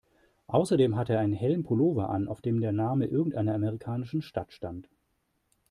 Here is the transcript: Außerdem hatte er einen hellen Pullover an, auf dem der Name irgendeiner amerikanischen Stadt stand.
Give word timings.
Außerdem 0.47 0.95
hatte 0.95 1.13
er 1.13 1.19
einen 1.19 1.31
hellen 1.35 1.61
Pullover 1.63 2.09
an, 2.09 2.27
auf 2.27 2.41
dem 2.41 2.59
der 2.59 2.71
Name 2.71 3.05
irgendeiner 3.05 3.53
amerikanischen 3.53 4.23
Stadt 4.23 4.51
stand. 4.51 4.89